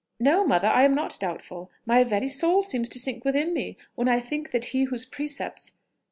[0.19, 4.07] "No, mother, I am not doubtful: my very soul seems to sink within me, when
[4.09, 5.73] I think that he whose precepts...."